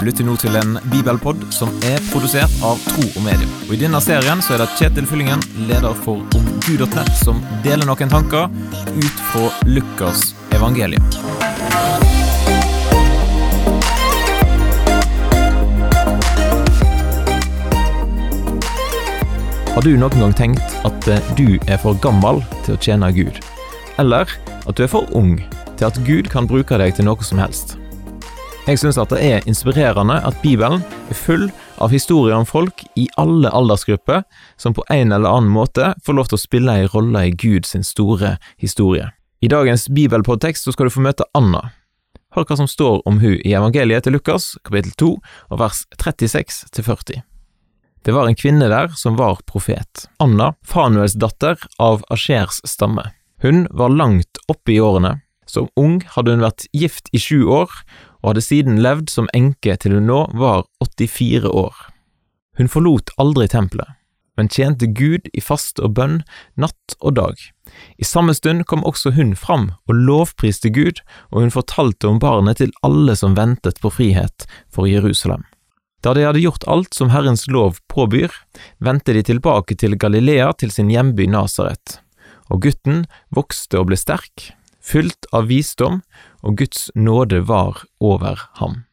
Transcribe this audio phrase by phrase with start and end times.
[0.00, 3.50] Du lytter nå til en bibelpod som er produsert av Tro og Medium.
[3.66, 8.08] Og I denne serien så er det Kjetil Fyllingen, leder for omgud.nett, som deler noen
[8.08, 8.48] tanker
[8.96, 11.04] ut fra Lukas evangelium.
[19.74, 23.44] Har du noen gang tenkt at eh, du er for gammel til å tjene Gud?
[24.00, 24.32] Eller
[24.64, 25.36] at du er for ung
[25.76, 27.76] til at Gud kan bruke deg til noe som helst?
[28.70, 31.48] Jeg syns at det er inspirerende at Bibelen er full
[31.82, 34.20] av historier om folk i alle aldersgrupper
[34.62, 37.74] som på en eller annen måte får lov til å spille en rolle i Guds
[37.88, 39.08] store historie.
[39.42, 41.72] I dagens bibelpodtekst skal du få møte Anna.
[42.36, 45.08] Hør hva som står om hun i evangeliet til Lukas, kapittel 2,
[45.50, 47.24] og vers 36 til 40.
[48.06, 53.08] Det var en kvinne der som var profet, Anna, Fanuels datter av Ashers stamme.
[53.42, 55.16] Hun var langt oppe i årene.
[55.50, 57.72] Som ung hadde hun vært gift i sju år,
[58.20, 61.74] og hadde siden levd som enke til hun nå var 84 år.
[62.58, 63.88] Hun forlot aldri tempelet,
[64.36, 66.20] men tjente Gud i fast og bønn
[66.60, 67.36] natt og dag.
[68.00, 72.60] I samme stund kom også hun fram og lovpriste Gud, og hun fortalte om barnet
[72.60, 75.44] til alle som ventet på frihet for Jerusalem.
[76.00, 78.32] Da de hadde gjort alt som Herrens lov påbyr,
[78.80, 81.98] vendte de tilbake til Galilea til sin hjemby Nasaret.
[82.48, 83.04] Og gutten
[83.36, 86.00] vokste og ble sterk, fylt av visdom,
[86.42, 88.84] og Guds nåde var over ham.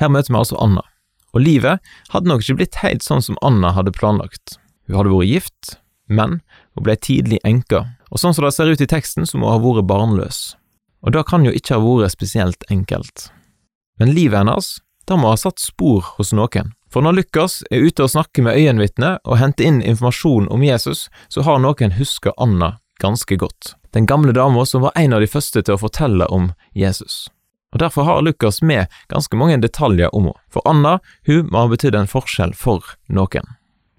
[0.00, 0.84] Her møter vi altså Anna,
[1.32, 4.58] og livet hadde nok ikke blitt helt sånn som Anna hadde planlagt.
[4.86, 6.40] Hun hadde vært gift, men
[6.76, 9.58] hun ble tidlig enka, og sånn som det ser ut i teksten, så må hun
[9.58, 10.40] ha vært barnløs.
[11.02, 13.30] Og det kan jo ikke ha vært spesielt enkelt.
[13.98, 16.72] Men livet hennes det må ha satt spor hos noen.
[16.90, 21.06] For når Lukas er ute og snakker med øyenvitner og henter inn informasjon om Jesus,
[21.30, 23.74] så har noen huska Anna ganske godt.
[23.96, 27.30] Den gamle dama som var en av de første til å fortelle om Jesus.
[27.72, 30.40] Og Derfor har Lukas med ganske mange detaljer om henne.
[30.52, 33.54] For Anna hun må ha betydd en forskjell for noen.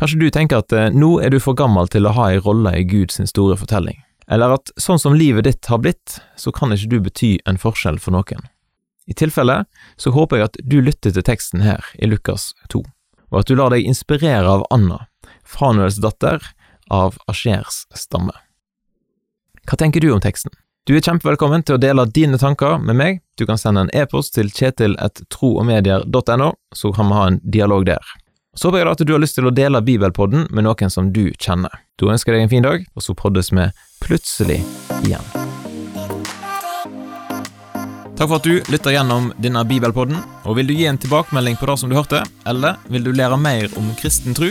[0.00, 2.72] Kanskje du tenker at eh, nå er du for gammel til å ha ei rolle
[2.78, 3.98] i Guds store fortelling.
[4.32, 8.00] Eller at sånn som livet ditt har blitt, så kan ikke du bety en forskjell
[8.00, 8.48] for noen.
[9.04, 9.58] I tilfelle
[10.00, 12.80] så håper jeg at du lytter til teksten her i Lukas 2,
[13.28, 15.02] og at du lar deg inspirere av Anna,
[15.44, 16.40] Fanuels datter
[16.88, 18.32] av Asjers stamme.
[19.68, 20.50] Hva tenker du om teksten?
[20.86, 23.20] Du er kjempevelkommen til å dele dine tanker med meg.
[23.38, 28.02] Du kan sende en e-post til kjetil.troogmedier.no, så kan vi ha en dialog der.
[28.58, 31.30] Så håper jeg at du har lyst til å dele bibelpodden med noen som du
[31.38, 31.70] kjenner.
[31.96, 33.68] Da ønsker jeg deg en fin dag, og så poddes vi
[34.02, 34.58] plutselig
[35.06, 35.22] igjen.
[38.18, 41.70] Takk for at du lytter gjennom denne bibelpodden, og vil du gi en tilbakemelding på
[41.70, 44.50] det som du hørte, eller vil du lære mer om kristen tro,